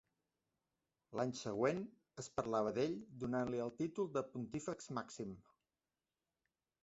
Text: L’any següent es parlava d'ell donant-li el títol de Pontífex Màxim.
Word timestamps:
L’any 1.19 1.33
següent 1.39 1.81
es 2.23 2.29
parlava 2.39 2.71
d'ell 2.79 2.97
donant-li 3.23 3.61
el 3.67 3.73
títol 3.83 4.09
de 4.15 4.23
Pontífex 4.37 4.91
Màxim. 4.99 5.37